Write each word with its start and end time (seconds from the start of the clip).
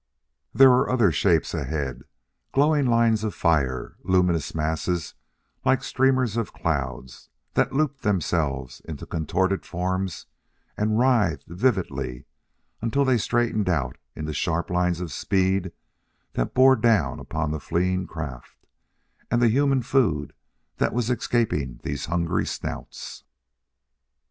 There 0.51 0.71
were 0.71 0.89
other 0.89 1.11
shapes 1.11 1.53
ahead, 1.53 2.01
glowing 2.53 2.87
lines 2.87 3.23
of 3.23 3.35
fire, 3.35 3.97
luminous 4.01 4.55
masses 4.55 5.13
like 5.63 5.83
streamers 5.83 6.37
of 6.37 6.53
cloud 6.53 7.11
that 7.53 7.71
looped 7.71 8.01
themselves 8.01 8.81
into 8.85 9.05
contorted 9.05 9.63
forms 9.63 10.25
and 10.75 10.97
writhed 10.97 11.45
vividly 11.45 12.25
until 12.81 13.05
they 13.05 13.19
straightened 13.19 13.69
into 14.15 14.33
sharp 14.33 14.71
lines 14.71 15.01
of 15.01 15.11
speed 15.11 15.71
that 16.33 16.55
bore 16.55 16.75
down 16.75 17.19
upon 17.19 17.51
the 17.51 17.59
fleeing 17.59 18.07
craft 18.07 18.65
and 19.29 19.39
the 19.39 19.49
human 19.49 19.83
food 19.83 20.33
that 20.77 20.93
was 20.95 21.11
escaping 21.11 21.79
these 21.83 22.05
hungry 22.07 22.47
snouts. 22.47 23.23